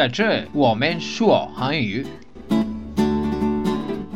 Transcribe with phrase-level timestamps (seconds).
[0.00, 2.06] 在这我们说韩语。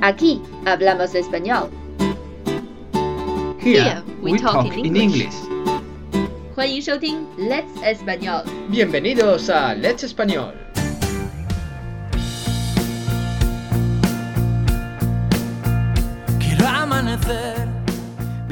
[0.00, 1.68] Aquí hablamos español.
[3.61, 5.34] Here we talk in English.
[6.54, 8.45] 欢迎收听 Let's Español。
[8.70, 10.52] Bienvenidos a Let's Español.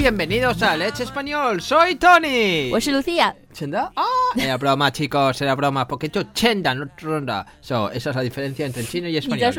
[0.04, 1.62] bienvenidos a Leche Español.
[1.62, 2.70] Soy Tony.
[2.70, 3.38] Yo soy Lucía.
[3.54, 3.94] ¿Chenda?
[3.96, 4.04] Ah,
[4.36, 5.88] era broma, chicos, era broma.
[5.88, 7.46] Porque yo chenda, no ronda.
[7.62, 9.56] So, esa es la diferencia entre chino y el español.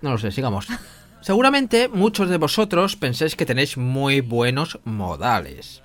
[0.00, 0.68] No lo sé, sigamos.
[1.20, 5.82] Seguramente muchos de vosotros penséis que tenéis muy buenos modales.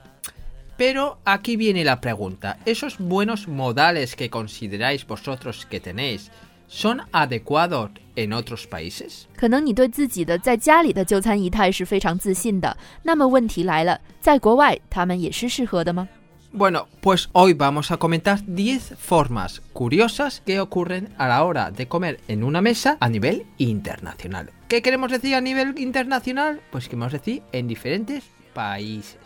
[0.78, 2.60] Pero aquí viene la pregunta.
[2.68, 6.30] ¿Esos buenos modales que consideráis vosotros que tenéis
[6.69, 9.27] son adecuados en otros países?
[9.37, 12.77] 可能你对自己的在家里的就餐仪态是非常自信的。
[13.03, 16.09] 那么问题来了，在国外他们也是适合的吗？
[16.51, 21.87] Bueno, pues hoy vamos a comentar 10 formas curiosas que ocurren a la hora de
[21.87, 24.51] comer en una mesa a nivel internacional.
[24.67, 26.61] ¿Qué queremos decir a nivel internacional?
[26.71, 29.21] Pues queremos decir en diferentes países.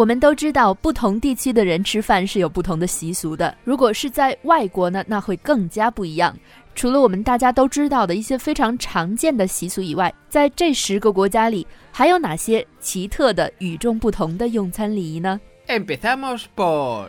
[0.00, 3.54] 我们都知道，不同地区的人吃饭是有不同的习俗的。
[3.64, 6.34] 如果是在外国呢，那会更加不一样。
[6.74, 17.08] 除了我们大家都知道的一些非常常见的习俗以外，在这十个国家里，还有哪些奇特的、与众不同的用餐礼仪呢？Empezamos por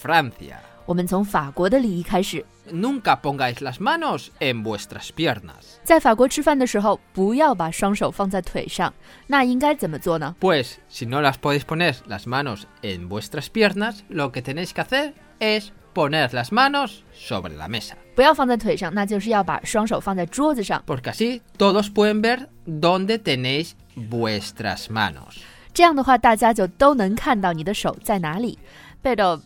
[0.00, 0.54] Francia.
[0.86, 2.46] 我们从法国的礼仪开始。
[2.71, 5.79] Nunca pongáis las manos en vuestras piernas.
[5.83, 8.91] 在法国吃饭的时候，不要把双手放在腿上。
[9.27, 10.35] 那应该怎么做呢？
[10.39, 14.81] Pues si no las podéis poner las manos en vuestras piernas, lo que tenéis que
[14.81, 17.93] hacer es poner las manos sobre la mesa.
[18.15, 20.83] 不要放在腿上，那就是要把双手放在桌子上。
[20.87, 25.37] Porque así todos pueden ver dónde tenéis vuestras manos.
[25.71, 28.57] 这样的话，大家就都能看到你的手在哪里。
[29.03, 29.41] Pero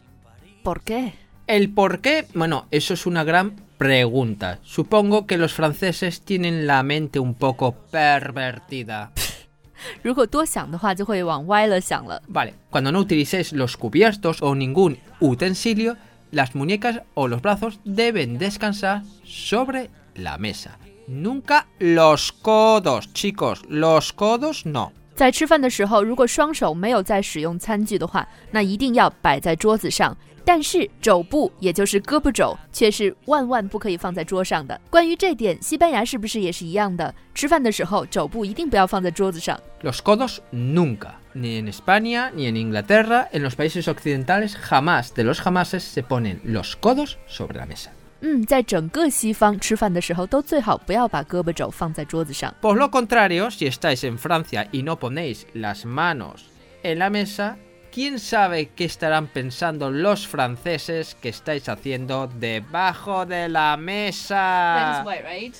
[0.64, 1.12] ¿por qué？
[1.48, 4.60] El por qué, bueno, eso es una gran pregunta.
[4.64, 9.12] Supongo que los franceses tienen la mente un poco pervertida.
[10.04, 12.22] 如果多想的话，就会往歪了想了。
[12.28, 15.96] Vale, cuando no utilicéis los cubiertos o ningún utensilio,
[16.32, 20.78] las muñecas o los brazos deben descansar sobre la mesa.
[21.08, 24.92] Nunca los codos, chicos, los codos no.
[25.15, 30.17] 在吃饭的时候，如果双手没有在使用餐具的话，那一定要摆在桌子上。
[30.47, 34.79] 但是肘部，也就是胳膊肘，却是万万不可以放在桌上的。
[34.91, 37.15] 关于这点，西班牙是不是也是一样的？
[37.33, 39.59] 吃饭的时候，肘部一定不要放在桌子上。
[39.83, 41.13] Los codos nunca.
[41.35, 46.03] Ni en España, ni en Inglaterra, en los países occidentales, jamás de los jamases se
[46.03, 47.94] ponen los codos sobre la mesa.
[48.24, 52.54] 嗯，在整个西方吃饭的时候，都最好不要把胳膊肘放在桌子上。
[52.62, 56.44] Por lo contrario, si estáis en Francia y no ponéis las manos
[56.84, 57.56] en la mesa,
[57.94, 65.04] ¿quién sabe qué estarán pensando los franceses que estáis haciendo debajo de la mesa?
[65.04, 65.54] right？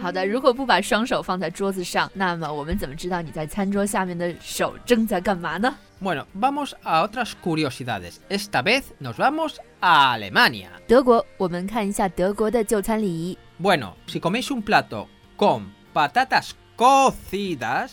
[0.00, 5.74] 好的，如果不把双手放在桌子上，那么我们怎么知道你在餐桌下面的手正在干嘛呢？
[6.00, 8.20] Bueno, vamos a otras curiosidades.
[8.30, 10.68] Esta vez nos vamos a Alemania.
[10.86, 13.36] 德国，我们看一下德国的就餐礼仪。
[13.60, 17.90] Bueno, si coméis un plato con patatas cocidas,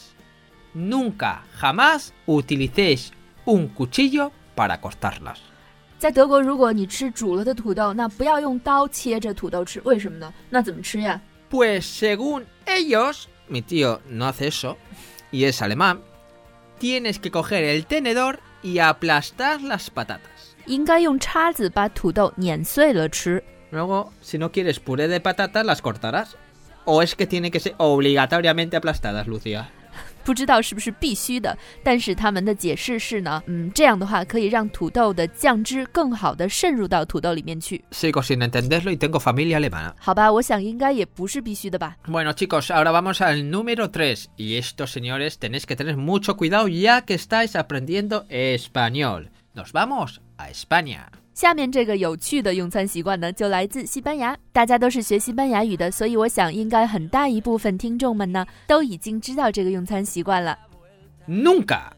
[0.74, 3.12] nunca, jamás utilicéis
[3.46, 5.38] un cuchillo para cortarlas.
[5.98, 10.34] 在德国，如果你吃煮了的土豆，那不要用刀切着土豆吃，为什么呢？
[10.50, 11.20] 那怎么吃呀？
[11.50, 14.78] Pues según ellos, mi tío no hace eso,
[15.32, 16.00] y es alemán,
[16.80, 20.33] tienes que coger el tenedor y aplastar las patatas.
[20.66, 23.44] 应该用叉子把土豆碾碎了吃。
[23.72, 26.36] Luego, si no quieres puré de patatas, las cortarás.
[26.86, 29.68] ¿O es que tiene que ser obligatoriamente aplastadas, Lucía?
[30.24, 37.84] 不知道是不是必须的，但是他们的解释是呢，嗯，这样的话可以让土豆的酱汁更好的渗入到土豆里面去。
[37.92, 39.94] Sigo sin entenderlo y tengo familia alemana.
[40.00, 41.98] 好吧，我想应该也不是必须的吧。
[42.06, 46.68] Bueno chicos, ahora vamos al número 3 y estos señores tenéis que tener mucho cuidado
[46.68, 49.30] ya que estáis aprendiendo español.
[49.54, 51.01] Nos vamos a España.
[51.35, 54.37] 下面这个有趣的用餐习惯呢，就来自西班牙。
[54.53, 60.57] 大家都是学西班牙语的，所以我想应该很大一部分听众们呢，都已经知道这个用餐习惯了。
[61.29, 61.91] Nunca.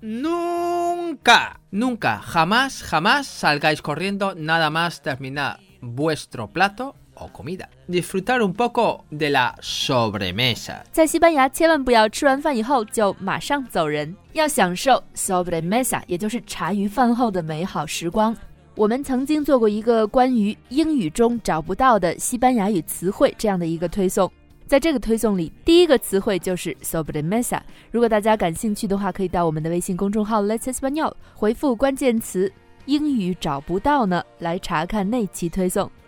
[0.00, 1.52] Nunca.
[1.70, 2.20] Nunca.
[2.22, 7.68] Jamás, jamás salgáis corriendo nada más terminar vuestro plato o comida.
[7.88, 10.82] Disfrutar un poco de la sobremesa.
[10.92, 18.36] 在西班牙，千万不要吃完饭以后就马上走人，要享受 sobremesa，也就是茶余饭后的美好时光。
[18.74, 24.32] 我们曾经做过一个关于英语中找不到的西班牙语词汇这样的一个推送，
[24.66, 27.60] 在这个推送里，第一个词汇就是 sobremesa。
[27.90, 32.50] 如果大家感兴趣的话，可以到我们的微信公众号 Let's Español 回复关键词
[32.86, 35.90] “英语找不到呢”来查看那期推送。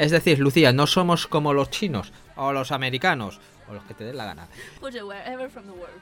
[0.00, 4.04] Es decir, Lucía, no somos como los chinos o los americanos o los que te
[4.04, 4.46] den la gana.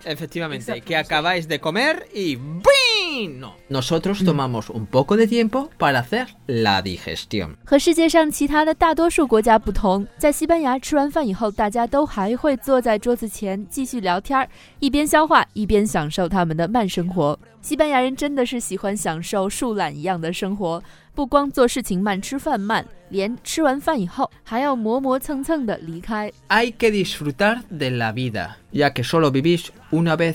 [0.05, 3.39] Efectivamente, que acabáis de comer y ¡bing!
[3.39, 3.55] No.
[3.69, 7.57] Nosotros tomamos un poco de tiempo para hacer la digestión.
[7.65, 14.47] 和世界上其他的大多数国家不同，在西班牙吃完饭以后，大家都还会坐在桌子前继续聊天，
[14.81, 17.39] 一边消化一边享受他们的慢生活。
[17.69, 20.83] 西班牙人真的是喜欢享受树懒一样的生活。
[21.15, 26.33] 不光做事情慢，吃饭慢，连吃完饭以后还要磨磨蹭蹭的离开。
[26.49, 30.35] Hay que disfrutar de la vida, ya que solo vivís una vez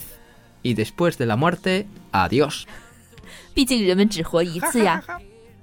[0.64, 2.64] y después de la muerte, adiós.
[3.54, 5.04] 毕竟人们只活一次呀。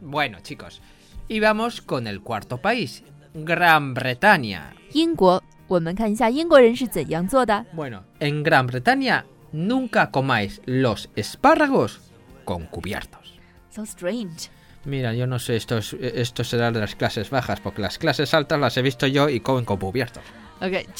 [0.02, 0.80] bueno, chicos,
[1.28, 3.02] y vamos con el cuarto país,
[3.34, 4.60] Gran Bretaña.
[4.92, 7.64] 英国，我们看一下英国人是怎样做的。
[7.74, 11.99] Bueno, en Gran Bretaña nunca comáis los espárragos
[12.45, 13.39] con cubiertos.
[13.69, 14.49] So strange.
[14.83, 18.59] Mira, yo no sé, esto, esto será de las clases bajas, porque las clases altas
[18.59, 20.23] las he visto yo y comen con cubiertos.
[20.59, 20.93] Ok,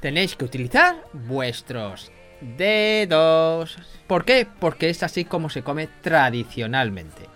[0.00, 2.10] Tenéis que utilizar vuestros
[2.40, 3.76] dedos.
[4.06, 4.46] ¿Por qué?
[4.60, 7.28] Porque es así como se come tradicionalmente.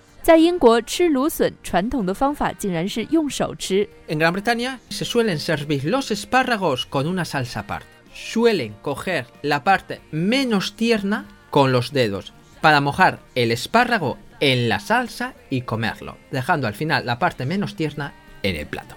[4.07, 9.64] En Gran Bretaña se suelen servir los espárragos con una salsa aparte Suelen coger la
[9.64, 16.18] parte menos tierna con los dedos para mojar el espárrago en la salsa y comerlo,
[16.32, 18.96] dejando al final la parte menos tierna en el plato.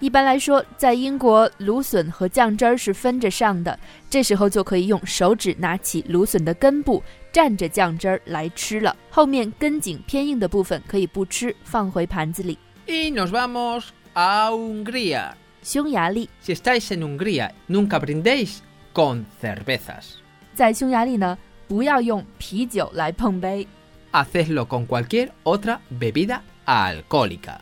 [0.00, 3.78] 一般来说，在英国，芦笋和酱汁儿是分着上的，
[4.10, 7.00] 这时候就可以用手指拿起芦笋的根部，
[7.32, 8.96] 蘸着酱汁儿来吃了。
[9.10, 12.58] 后面根茎偏硬的部分可以不吃，放回盘子里。
[12.86, 15.34] Y nos vamos a Hungría.
[15.66, 16.28] 匈牙利。
[16.40, 18.62] Si estáis en Hungría, nunca brindéis
[18.92, 20.16] con cervezas.
[20.54, 21.38] 在匈牙利呢，
[21.68, 23.66] 不要用啤酒来碰杯。
[24.12, 27.60] hacedlo con cualquier otra bebida alcohólica.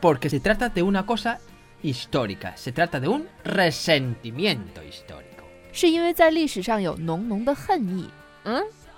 [0.00, 1.38] Porque se trata de una cosa
[1.82, 5.44] histórica, se trata de un resentimiento histórico.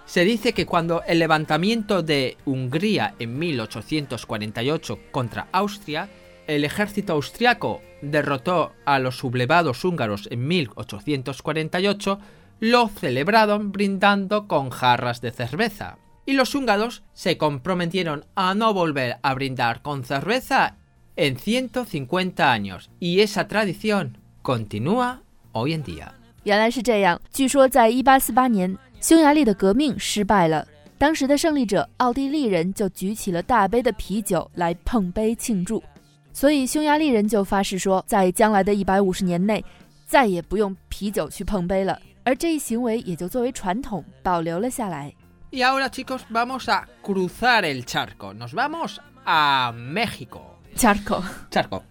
[0.09, 6.09] Se dice que cuando el levantamiento de Hungría en 1848 contra Austria,
[6.47, 12.19] el ejército austriaco derrotó a los sublevados húngaros en 1848,
[12.61, 15.99] lo celebraron brindando con jarras de cerveza.
[16.27, 20.77] Y los húngaros se comprometieron a no volver a brindar con cerveza
[21.17, 22.91] en 150 años.
[23.01, 26.15] Y esa tradición continúa hoy en día.
[26.45, 27.19] 原来是这样。
[27.33, 30.66] 据说在1848年， 匈牙利的革命失败了。
[30.98, 35.82] 当时的胜利者奥地利人就举起了大杯的啤酒来碰杯庆祝，
[36.34, 39.64] 所以匈牙利人就发誓说，在将来的一百五十年内，
[40.06, 41.98] 再也不用啤酒去碰杯了。
[42.26, 45.14] 而这一行为也就作为传统保留了下来
[45.52, 48.34] y ahora chicos vamos a cruzar el charco.
[48.34, 50.42] Nos vamos a México.
[50.76, 51.24] Charco.
[51.50, 51.82] Charco.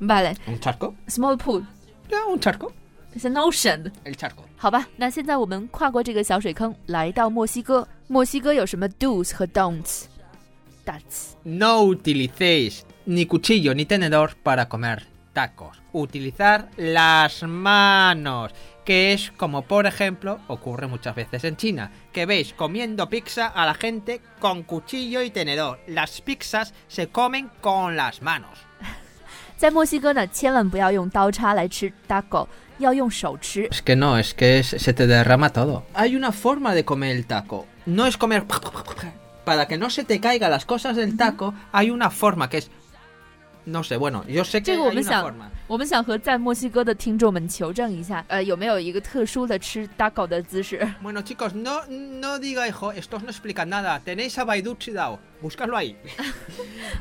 [0.00, 0.34] Vale.
[0.46, 0.94] Un charco.
[1.06, 1.62] Small pool.
[2.08, 2.72] Ya, un charco.
[3.15, 3.91] Es an ocean.
[4.03, 4.43] El charco.
[4.57, 7.87] 好吧，那现在我们跨过这个小水坑，来到墨西哥。
[8.07, 15.77] 墨西哥有什么 do's 和 don'ts？That's no utilicéis ni cuchillo ni tenedor para comer tacos.
[15.93, 18.51] Utilizar las manos
[18.85, 23.65] que es como por ejemplo ocurre muchas veces en China, que veis comiendo pizza a
[23.65, 25.79] la gente con cuchillo y tenedor.
[25.87, 28.57] Las pizzas se comen con las manos.
[32.79, 35.83] Es que no, es que se te derrama todo.
[35.93, 37.67] Hay una forma de comer el taco.
[37.85, 38.45] No es comer
[39.43, 41.53] para que no se te caigan las cosas del taco.
[41.71, 42.71] Hay una forma que es
[43.63, 45.31] no sé, bueno, yo sé que 这个我们想，
[45.67, 50.79] 我们想和在墨西哥的听众们求证一下，呃，有没有一个特殊的吃 taco 的姿势？
[51.03, 54.01] Bueno, chicos, no no diga hijo, estos no explican nada.
[54.03, 55.95] Tenéis a Baidu Chidao, buscarlo ahí.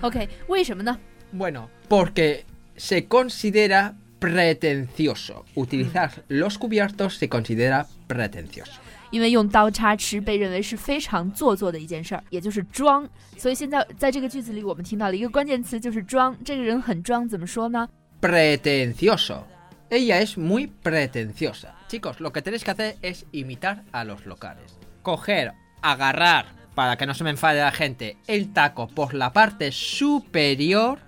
[0.02, 0.99] OK，为什么呢？
[1.33, 2.45] Bueno, porque
[2.76, 5.45] se considera pretencioso.
[5.54, 8.80] Utilizar los cubiertos se considera pretencioso.
[9.11, 13.09] 因为用刀叉吃被认为是非常做作的一件事儿，也就是装。
[13.37, 16.37] 所以现在在这个句子里，我们听到了一个关键词，就是装。
[16.45, 17.88] 这个人很装，怎么说呢？
[18.21, 19.42] Pretencioso.
[19.88, 21.75] Ella es muy pretenciosa.
[21.88, 24.78] Chicos, lo que tenéis que hacer es imitar a los locales.
[25.02, 26.45] Coger, agarrar
[26.76, 31.00] para que no se me enfade la gente, el taco por la parte superior,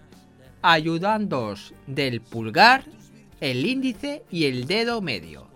[0.62, 2.82] ayudándoos del pulgar,
[3.40, 5.49] el índice y el dedo medio.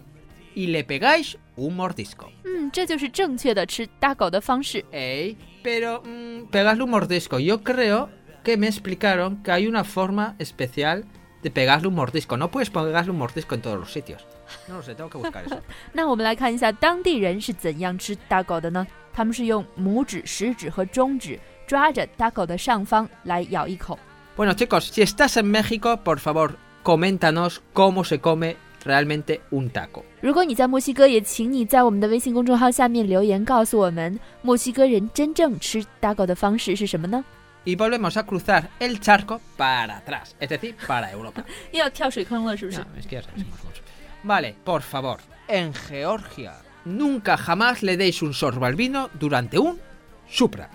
[0.55, 2.31] Y le pegáis un mordisco.
[2.45, 4.85] 嗯，这就是正确的吃大狗的方式。
[4.91, 7.39] Ey, pero mm, pegarle un mordisco.
[7.39, 8.09] Yo creo
[8.43, 11.05] que me explicaron que hay una forma especial
[11.43, 12.37] de pegarle un mordisco.
[12.37, 14.27] No puedes pegarle un mordisco en todos los sitios.
[14.69, 15.61] No lo sé, tengo que buscar eso.
[15.93, 18.87] 那我们来看一下当地人是怎样吃大狗的呢？
[19.13, 23.99] 他们是用拇指、食指和中指抓着大狗的上方来咬一口。
[24.37, 30.05] Bueno, chicos, si estás en México, por favor, coméntanos cómo se come realmente un taco.
[30.21, 37.25] 如果你在墨西哥，也请你在我们的微信公众号下面留言告诉我们，墨西哥人真正吃 大狗的方式是什么呢？
[37.65, 41.43] Y volvemos a cruzar el charco para atrás, es decir, para Europa.
[41.73, 42.79] 又要跳水坑了，是不是？
[42.79, 43.83] No, es que ya sabemos mucho.
[44.23, 49.81] Vale, por favor, en Georgia, nunca jamás le deis un sorbo al vino durante un
[50.29, 50.71] supra.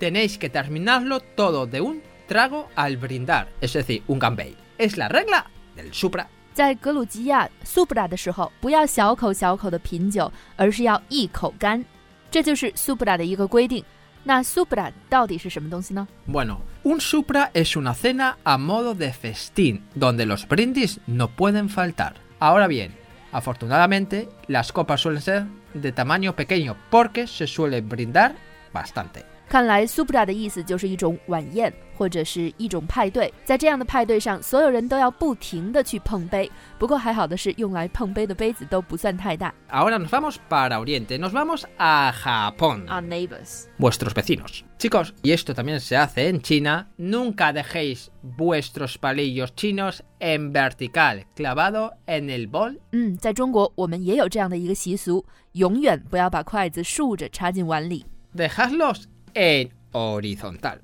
[0.00, 4.56] Tenéis que terminarlo todo de un trago al brindar, es decir, un gambei.
[4.78, 5.44] Es la regla
[5.76, 6.26] del supra.
[6.54, 11.82] 在格鲁吉亚 supra 的时候，不要小口小口的品酒，而是要一口干，
[12.30, 13.82] 这就是 supra 的一个规定。
[14.24, 16.06] 那 supra 到底是什么东西呢？
[16.28, 21.68] Bueno, un supra es una cena a modo de festín, donde los brindis no pueden
[21.68, 22.14] faltar.
[22.38, 22.92] Ahora bien,
[23.32, 28.34] afortunadamente, las copas suelen ser de tamaño pequeño porque se suele brindar
[28.72, 29.24] bastante.
[29.49, 36.51] 看来 supra 的意思就是一种晚宴或者是一种派对，在这样的派对上，所有人都要不停的去碰杯。
[36.77, 39.53] 不过还好的是，用来碰杯的杯子都不算太大。
[39.69, 44.63] Ahora nos vamos para Oriente, nos vamos a Japón, Our neighbors，vuestros vecinos.
[44.77, 51.25] Chicos, y esto también se hace en China, nunca dejéis vuestros palillos chinos en vertical,
[51.35, 59.05] clavado en el bol 嗯，在中国我们也有这样的一个习俗，永远不要把筷子竖着插进碗里，dejadlos
[59.37, 60.81] en horizontal.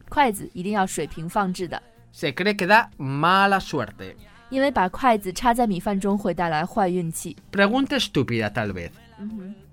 [2.11, 4.15] Se cree que da mala suerte.
[7.49, 8.91] Pregunta estúpida tal vez.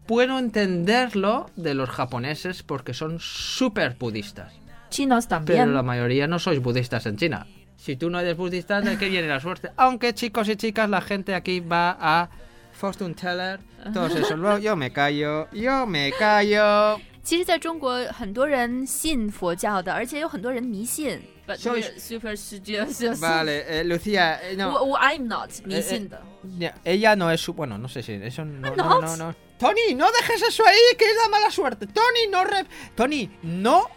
[0.07, 4.53] Puedo entenderlo de los japoneses porque son súper budistas.
[4.89, 5.61] Chinos también.
[5.61, 7.47] Pero la mayoría no sois budistas en China.
[7.77, 9.71] Si tú no eres budista, ¿de qué viene la suerte?
[9.77, 12.29] Aunque chicos y chicas, la gente aquí va a
[12.73, 13.61] Fortune Teller,
[13.93, 14.37] todo eso.
[14.37, 16.99] Luego yo me callo, yo me callo.
[17.24, 21.20] 其实在中国很多人信佛教的，而且有很多人迷信。
[21.48, 23.20] But Sois- we're superstitious.
[23.20, 24.72] Vale, eh, Lucía, eh, no.
[24.74, 26.22] 我我 I'm not 迷信的。
[26.60, 27.54] Ya, Ella no es su.
[27.54, 28.68] Bueno, no sé si eso no.
[28.68, 29.04] I'm No, not.
[29.04, 29.36] no, no.
[29.60, 31.86] Tony, no dejes eso ahí, que es la mala suerte.
[31.88, 32.44] Tony, no.
[32.44, 32.66] Re...
[32.96, 33.88] Tony, no.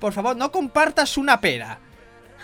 [0.00, 1.78] Por favor, no compartas una pera.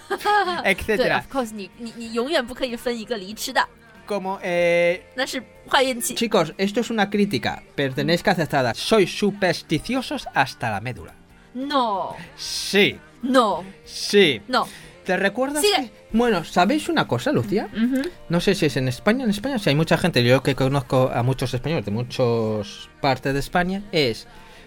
[0.09, 1.19] 对 Etcétera.
[1.21, 3.67] ，of course，你你你永远不可以分一个梨吃的，
[4.07, 5.03] Como, eh.
[5.15, 6.15] 那是坏运气。
[6.17, 8.75] Chicos, esto es una crítica, pero tenéis que aceptarla.
[8.75, 11.15] Sois supersticiosos hasta la médula.
[11.55, 14.41] No Sí, no sí.
[14.49, 14.67] no。
[15.05, 15.63] ¿Te recuerdas?
[15.63, 15.91] Sigue.
[15.91, 17.69] que- Bueno, ¿sabéis una cosa, Lucía?
[17.73, 19.25] 嗯哼， No sé si es en España.
[19.25, 23.33] En España, si hay mucha gente, yo que conozco a muchos españoles de muchas partes
[23.33, 24.27] de España, es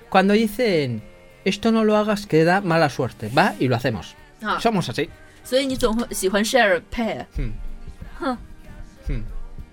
[0.10, 1.04] cuando dicen
[1.46, 4.16] esto no lo hagas que da mala suerte, va y lo hacemos.
[4.42, 5.10] 啊， Somos así.
[5.46, 7.26] 所以你总会喜欢 share pair。
[7.38, 7.52] Hmm.
[8.20, 8.38] 哼
[9.08, 9.24] Hmm.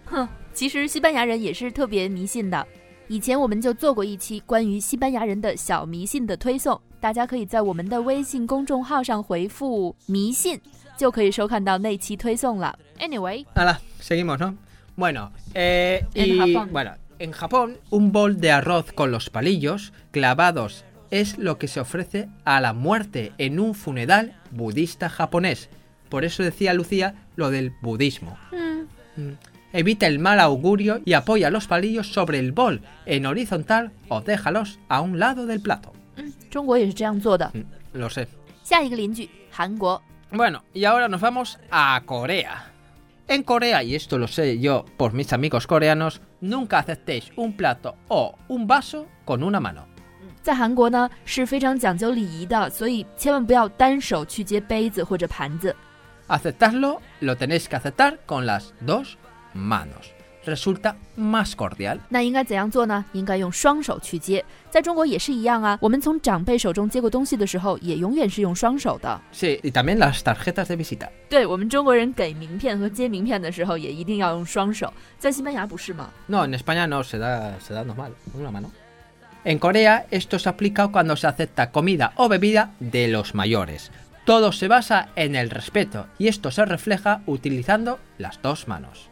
[0.06, 2.66] 哼，其实西班牙人也是特别迷信的。
[3.08, 10.60] 以前我们就做过一期关于西班牙人的小迷信的推送，大家可以在我们的微信公众号上回复“迷信”，
[10.96, 12.78] 就可以收看到那期推送了。
[12.98, 14.54] Anyway， Hala, seguimos, ¿no?
[14.96, 16.68] Bueno, eh, En y, Japón.
[16.70, 21.80] bueno, en Japón, un bol de arroz con los palillos clavados es lo que se
[21.80, 25.68] ofrece a la muerte en un funeral budista japonés.
[26.08, 28.36] Por eso decía Lucía lo del budismo.
[28.52, 28.63] 嗯， Mm.
[29.72, 34.78] Evita el mal augurio y apoya los palillos sobre el bol en horizontal o déjalos
[34.88, 35.92] a un lado del plato.
[36.50, 37.50] 中国也是这样做的。
[37.54, 38.26] Mm, Lo sé.
[38.64, 40.00] 下一个邻居韩国，
[40.32, 42.66] Bueno, y ahora nos vamos a Corea.
[43.28, 47.94] En Corea, y esto lo sé yo por mis amigos coreanos, nunca aceptéis un plato
[48.08, 49.84] o un vaso con una mano.
[50.42, 55.74] 在韩国呢是非常讲究礼仪的，所以千万不要单手去接杯子或者盘子。
[56.28, 59.18] Aceptarlo lo tenéis que aceptar con las dos
[59.52, 60.12] manos.
[60.46, 62.00] Resulta más cordial.
[62.08, 63.04] 那应该怎样做呢？
[63.12, 64.42] 应该用双手去接。
[64.70, 69.20] 在中国也是一样啊，我们从长辈手中接过东西的时候，也永远是用双手的。
[69.34, 71.08] Sí, y también las tarjetas de visita.
[71.28, 74.90] 对我们中国人给名片和接名片的时候，也一定要用双手。
[75.18, 76.08] 在西班牙不是吗？
[76.26, 78.70] No, en España no, se da, se da normal, con una mano.
[79.44, 83.90] En Corea esto se aplica cuando se acepta comida o bebida de los mayores.
[84.24, 89.08] Todo se basa en el respeto y esto se refleja utilizando las dos manos.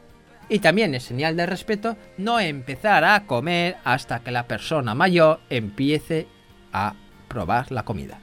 [0.49, 5.41] Y también es señal de respeto no empezar a comer hasta que la persona mayor
[5.51, 6.27] empiece
[6.73, 6.95] a
[7.29, 8.19] probar la comida.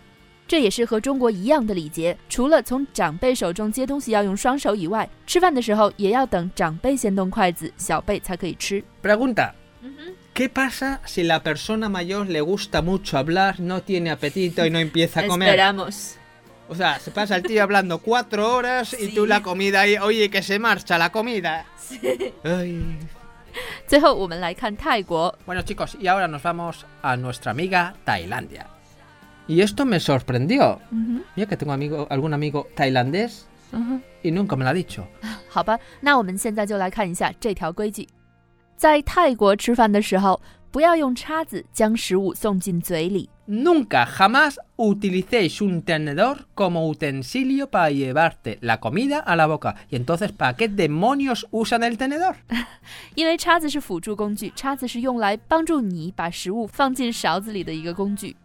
[0.48, 8.84] 这也是和中国一样的礼节，除了从长辈手中接东西要用双手以外，吃饭的时候也要等长辈先动筷子，小辈才可以吃。
[9.02, 9.54] Pregunta.
[10.36, 14.80] ¿Qué pasa si la persona mayor le gusta mucho hablar, no tiene apetito y no
[14.80, 15.50] empieza a comer?
[15.50, 16.16] Esperamos.
[16.70, 19.16] O sea, se pasa el tío hablando cuatro horas y Sí.
[19.16, 21.66] tú la comida y, oye, que se marcha la comida.
[22.44, 22.84] Ay.
[23.88, 28.66] 最后我们来看泰国， Bueno chicos, y ahora nos vamos a nuestra amiga Tailandia.
[29.48, 30.80] Y esto me sorprendió.
[30.92, 34.02] 嗯 Mira que tengo amigo, algún amigo tailandés 哼，嗯哼。
[34.24, 35.06] y nunca me lo ha dicho.
[35.50, 38.08] 好吧，那我们现在就来看一下这条规矩。
[38.76, 43.30] 在泰国吃饭的时候， 不要用叉子将食物送进嘴里。
[43.48, 49.76] Nunca jamás utilicéis un tenedor como utensilio para llevarte la comida a la boca.
[49.90, 52.36] Y entonces, ¿para qué demonios usan el tenedor?
[53.14, 58.36] 因为叉子是辅助工具，叉子是用来帮助你把食物放进勺子里的一个工具。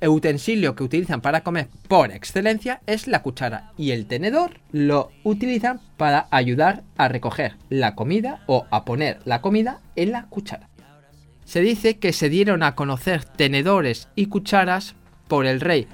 [0.00, 5.12] El utensilio que utilizan para comer por excelencia es la cuchara y el tenedor lo
[5.24, 10.68] utilizan para ayudar a recoger la comida o a poner la comida en la cuchara.
[11.47, 14.95] Se dice que se dieron a conocer tenedores y cucharas
[15.29, 15.87] por el rey.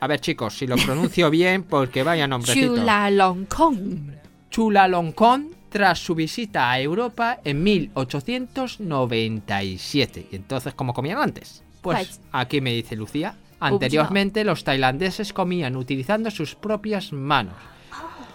[0.00, 2.76] A ver chicos, si lo pronuncio bien porque vaya nombrecito.
[2.76, 10.28] Chulalongkong，Chulalongkorn tras su visita a Europa en 1897.
[10.32, 11.62] Y entonces, ¿cómo comían antes?
[11.82, 13.36] Pues Pues- aquí me dice Lucía.
[13.60, 17.54] Anteriormente los tailandeses comían utilizando sus propias manos.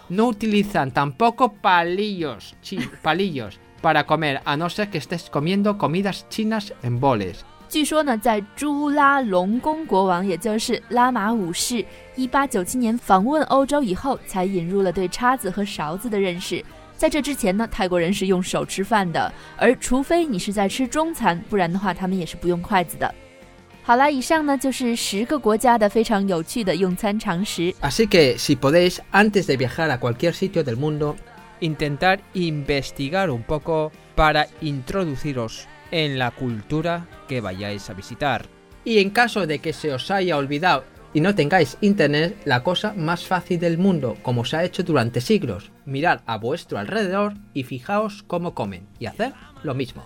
[0.08, 6.25] No utilizan tampoco palillos, chi- palillos para comer, a no ser que estés comiendo comidas
[6.29, 7.37] chinas en boles.
[7.69, 11.83] 据说呢，在朱拉隆功国王，也就是拉玛五世，
[12.15, 16.63] 一八九七年访问欧洲以后，才引入了对叉子和勺子的认识。
[16.95, 23.13] 在这之前呢，泰国人是用手吃饭的，而除非你是在吃中餐，不然的话，他们也是不用筷子的。
[23.81, 27.73] 好啦，以上呢就是十个国家的非常有趣的用餐常识。
[27.81, 31.15] Así que si podéis, antes de viajar a cualquier sitio del mundo,
[31.59, 38.45] intentar investigar un poco para introduciros en la cultura que vayáis a visitar.
[38.83, 42.93] Y en caso de que se os haya olvidado y no tengáis internet, la cosa
[42.97, 47.63] más fácil del mundo, como se ha hecho durante siglos, mirad a vuestro alrededor y
[47.63, 50.03] fijaos cómo comen y hacer lo mismo.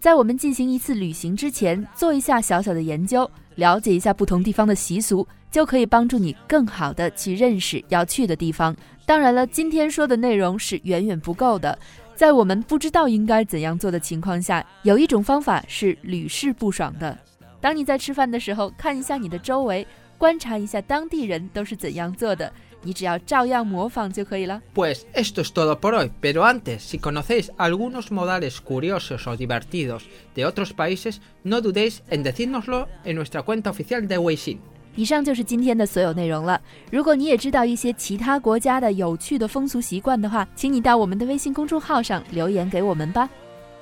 [0.00, 8.75] 在我们进行一次旅行之前，做一下小小的研究，了解一下不同地方的习俗， 就可以帮助你更好的去认识要去的地方。
[9.05, 11.77] 当然了，今天说的内容是远远不够的。
[12.15, 17.17] 在我们不知道应该怎样做的情况下，有一种方法是屡试不爽的。
[17.61, 22.51] 当你在吃饭的时候，看一下你的周围，观察一下当地人都是怎样做的，
[22.83, 24.61] 你只要照样模仿就可以了。
[24.75, 30.03] Pues esto es todo por hoy, pero antes, si conocéis algunos modales curiosos o divertidos
[30.35, 34.59] de otros países, no dudéis en decírnoslo en nuestra cuenta oficial de Weixin.
[34.95, 36.59] 以上就是今天的所有内容了。
[36.91, 43.29] 如果你也知道一些其他国家的有趣的风俗习惯的话，请你到我们的微信公众号上留言给我们吧。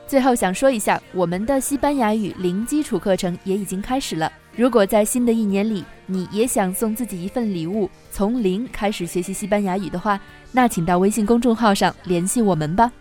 [0.06, 4.32] 最后想说一下，我们的西班牙语零基础课程也已经开始了。
[4.56, 10.20] 如果在新的一年里，你也想送自己一份礼物，从零开始学习西班牙语的话，
[10.52, 12.91] 那请到微信公众号上联系我们吧。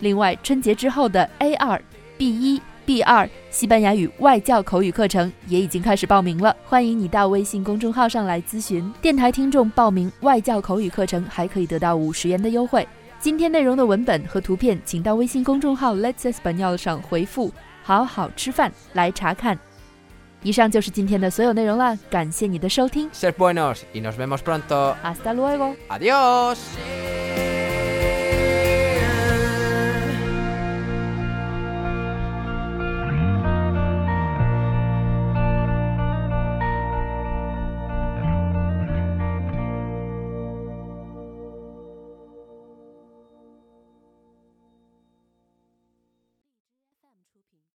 [0.00, 1.82] 另外，春节之后的 A 二、
[2.16, 8.92] B 一、B 二西班牙语外教口语课程也已经开始报名了，欢迎你到微信公众号上来咨询。
[9.00, 12.84] 电台听众报名外教口语课程还可以得到五十元的优惠。
[13.20, 17.52] 今天内容的文本和图片，请到微信公众号 Let's Español 上回复
[17.84, 19.56] “好好吃饭”来查看。
[20.42, 25.76] 以上就是今天的所有内容了，感谢你的收听 Ser buenos y nos vemos pronto.，Hasta luego。
[25.88, 26.56] Adiós.